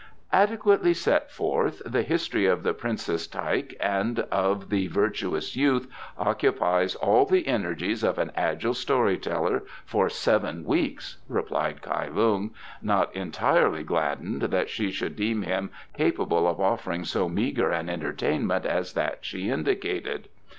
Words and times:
"Adequately 0.33 0.95
set 0.95 1.29
forth, 1.29 1.79
the 1.85 2.01
history 2.01 2.47
of 2.47 2.63
the 2.63 2.73
Princess 2.73 3.27
Taik 3.27 3.75
and 3.79 4.21
of 4.31 4.71
the 4.71 4.87
virtuous 4.87 5.55
youth 5.55 5.87
occupies 6.17 6.95
all 6.95 7.23
the 7.23 7.45
energies 7.45 8.03
of 8.03 8.17
an 8.17 8.31
agile 8.35 8.73
story 8.73 9.15
teller 9.19 9.61
for 9.85 10.09
seven 10.09 10.65
weeks," 10.65 11.17
replied 11.29 11.83
Kai 11.83 12.07
Lung, 12.07 12.49
not 12.81 13.15
entirely 13.15 13.83
gladdened 13.83 14.41
that 14.41 14.71
she 14.71 14.89
should 14.89 15.15
deem 15.15 15.43
him 15.43 15.69
capable 15.95 16.47
of 16.47 16.59
offering 16.59 17.05
so 17.05 17.29
meagre 17.29 17.69
an 17.69 17.87
entertainment 17.87 18.65
as 18.65 18.93
that 18.93 19.19
she 19.21 19.51
indicated. 19.51 20.29